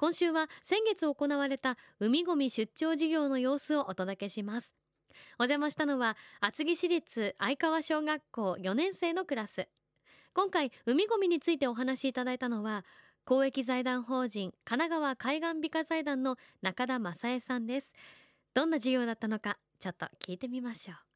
[0.00, 4.72] 今週は先月行われた海ごみ出張事業の様子をお届けします。
[5.38, 9.68] お邪魔したのは厚木市立相川小学校4年生のクラス。
[10.32, 12.86] 今回海ごみについてお話しいただいたのは
[13.26, 17.92] 公益財団法人神奈川海岸美化財団の中田正恵さんです。
[18.54, 21.09] どんな授業だったのかちょっと聞いてみましょう。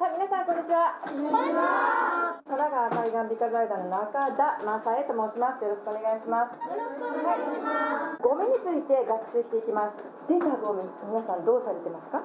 [0.00, 0.96] はい、皆さんこんにちは。
[1.04, 2.40] こんにちは。
[2.48, 5.60] 神奈川海岸美化財団の中田正恵と申します。
[5.60, 6.56] よろしくお願いします。
[6.56, 8.24] よろしくお願いします。
[8.24, 10.00] ゴミについて学習していきます。
[10.24, 12.24] 出たゴミ、皆さんどうされてますか？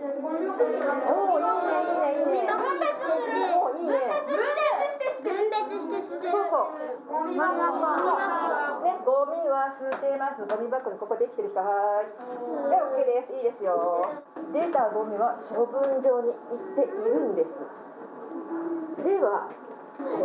[0.00, 2.56] お、いいね、いいね、いいね、いいね。
[3.52, 4.00] おお、いいね。
[4.32, 6.80] 分別して捨てるそうそう。
[7.04, 8.41] ゴミ箱ね、ゴミ
[9.48, 10.44] は捨てます。
[10.44, 12.70] ゴミ箱にここできてる人はーい。
[12.70, 13.32] で、オッケーです。
[13.32, 14.04] いいですよ。
[14.52, 17.52] 出たゴミは処分場に行っているんです。
[19.02, 19.48] では、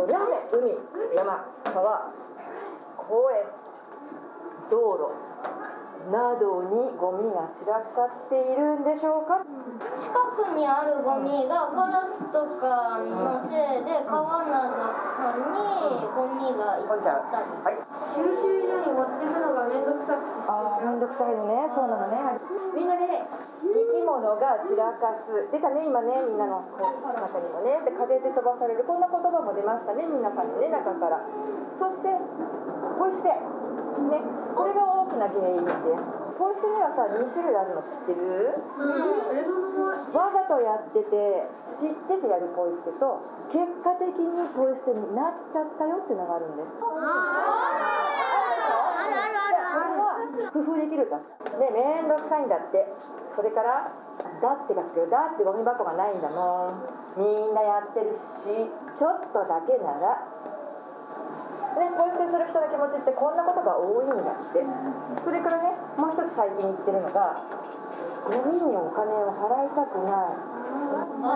[0.06, 0.78] なぜ海、
[1.16, 2.12] 山、川、
[2.96, 3.44] 公園、
[4.70, 5.10] 道路
[6.12, 9.44] などにゴミが散らかっているんでしょうか？
[9.96, 14.76] 近くにあるゴミがカラスとかのせいで川など
[16.78, 17.78] ミが行っちゃったりはい。
[18.14, 21.66] 収集所に持ってくのがめんどくさくてああ、めんどくさいのね。
[21.68, 22.18] そうなのね。
[22.74, 23.26] みんなね、
[23.62, 25.50] 生き物が散らかす。
[25.50, 27.82] 出たね、今ね、みんなの中にもね。
[27.84, 28.84] で、風で飛ばされる。
[28.84, 31.20] こんな言葉も出ましたね、皆さんのね、中から。
[31.74, 32.08] そして、
[32.98, 33.28] ポイ捨て。
[33.98, 34.22] ね、
[34.54, 36.27] これが大きな原因です。
[36.38, 38.54] ポイ捨てにはさ、2種類あるの知ってる？
[40.14, 46.72] わざとやってて、知っててやるポイ捨てと、結果的にポイ捨てになっちゃったよっていうのがあるんです。
[46.78, 47.02] ある
[49.02, 51.26] あるあるあるそれは工夫できるじゃん。
[51.60, 52.86] ね、めんどくさいんだって。
[53.34, 53.92] それから、
[54.40, 55.06] だってがつくよ。
[55.06, 57.20] だってゴミ箱がないんだもん。
[57.20, 58.46] みんなやってるし、
[58.94, 60.26] ちょっとだけなら。
[61.78, 64.66] ね、ポイ捨てする人の気持ちってこんなことが多いんだって。
[65.22, 67.40] それからね、もう一つ最近言ってるのが、
[68.26, 70.34] ゴミにお金を払いたくない。
[71.22, 71.34] あ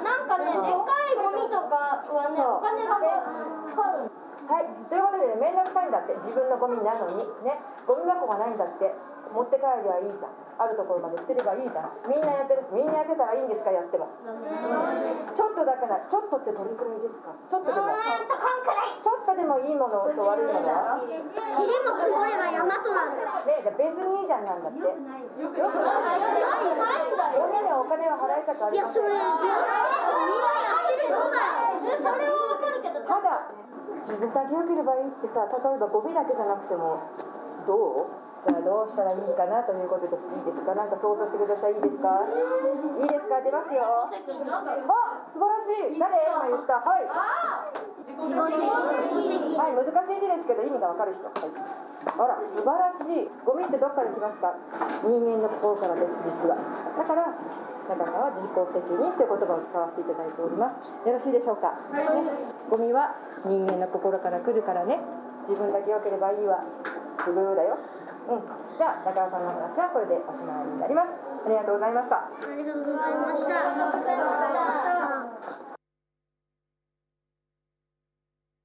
[0.00, 4.10] ーなんかねでかいゴミとかはねお金がかかる。
[4.46, 8.94] はい、ということでね、めんどくさいんだって、自分のゴミなのに、ね、ゴミ箱がないんだって、
[9.34, 10.30] 持って帰りゃいいじゃん。
[10.56, 11.90] あるところまで捨てればいいじゃん。
[12.06, 14.06] みんなやってるし、みんなやってたらいいんですか、やっても。
[15.34, 17.34] ちょっとだけな、ちょっとってどれくらいですか？
[17.50, 17.90] ちょっとでも、
[19.36, 20.96] でもいいものと悪いものは？
[20.96, 21.20] 塵も
[22.00, 23.20] 積もれば山となる。
[23.44, 24.78] ね、じゃあ別にいいじゃんなんだって。
[24.80, 25.22] よくない。
[25.36, 25.68] よくない。
[25.68, 25.76] よ
[27.76, 29.02] お金を払いたくありません。
[29.04, 29.22] 常識でしょ
[30.24, 31.36] みんなやってるそうだ
[31.84, 31.92] よ。
[32.00, 33.04] それはわかるけど。
[33.04, 33.52] ただ
[34.00, 37.02] 自分だけ良ければいいってさ例えばゴミだけじゃなくても
[37.66, 38.10] どう？
[38.46, 40.24] さあどうしたらいいかなということです。
[40.38, 40.74] いいですか？
[40.74, 41.74] なんか想像してください。
[41.74, 42.20] いいですか？
[43.00, 43.40] いいですか？
[43.42, 44.08] 出ますよ。
[44.08, 44.10] あ
[45.36, 46.00] 素晴らしい。
[46.00, 46.16] 誰？
[46.32, 46.80] 今言った。
[46.80, 47.04] はい。
[47.04, 47.68] は
[49.68, 51.28] い難しい字ですけど意味がわかる人。
[51.28, 51.52] はい。
[51.52, 53.28] あら素晴らしい。
[53.44, 54.56] ゴミってどっから来ますか？
[55.04, 56.56] 人間の心からです実は。
[56.56, 57.36] だから
[57.84, 60.88] 中さんは自己責任という言葉を使わせていただいております。
[61.04, 62.00] よろしいでしょうか、ね、
[62.70, 63.14] ゴミは
[63.44, 64.98] 人間の心から来るからね。
[65.46, 66.64] 自分だけ良ければいいわ。
[67.26, 67.76] ブブーだよ
[68.28, 68.42] うん。
[68.76, 71.10] じゃあ中川さんの話はこれでおしまいになります。
[71.44, 72.16] ありがとうございました。
[72.16, 73.56] ありがとうございました。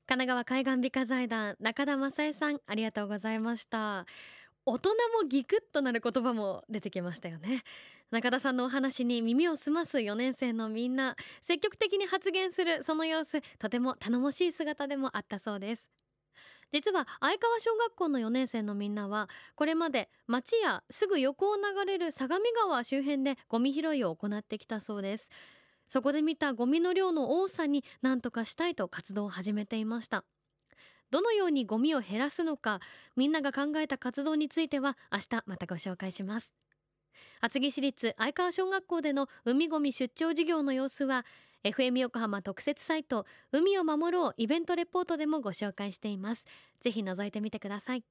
[0.07, 4.05] 神奈川海岸美化財団中田正恵さんありがとうございました。
[4.66, 4.89] 大人
[5.21, 7.63] もギクッとなる言葉も出てきましたよね。
[8.11, 15.89] 中田さんのお話に耳を澄ます4年生のみんな積極的に発言するその様子とても頼もしい姿でもあったそうです
[16.71, 25.29] 実は相川小学校の4年生のみんなはこれまで町やすぐ横を流れる相模川周辺でゴミ拾いを行ってきたそうです。
[25.88, 30.23] そこで見たゴミの量の多さに何とかしたいと活動を始めていました。
[31.09, 32.79] どのようにゴミを減らすのか
[33.17, 36.53] みんなが考えた活動については明日またご紹介します。
[37.41, 41.25] 厚木市立相川小学校での海ごみ出張事業の様子は
[41.63, 46.46] FM 横浜特設サイト海を守ろうイベントレポートでもご紹介しています。
[46.81, 48.04] ぜひ覗いてみてください。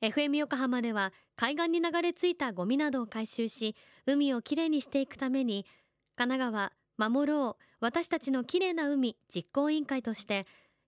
[0.00, 3.74] FM 横浜では海岸に流れ着いたゴミなどを回収し
[4.06, 5.66] 海をきれいにしていくために
[6.14, 10.46] 神奈川守ろう私たちの綺麗な海実行委員会として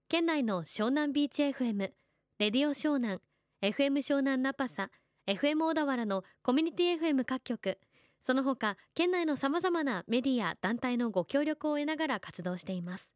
[0.08, 1.90] 県内の湘南ビーチ FM
[2.38, 3.20] レディオ湘南
[3.62, 4.90] FM 湘南ナパサ
[5.26, 7.78] FM 小田原のコミュニティ FM 各局
[8.20, 13.12] その他県内のさまざまなメディア団体のご協力を得ながら活動しています。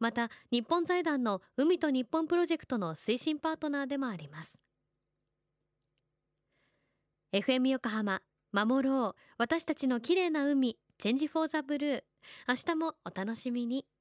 [0.00, 4.54] また日本財団の海と日本プロジェクトの推進パートナーでもあります。
[7.32, 8.22] FM 横浜
[8.52, 9.14] 守ろう。
[9.36, 12.02] 私たちの綺麗な海チェンジフォーザブルー。
[12.48, 13.88] 明日もお楽しみに。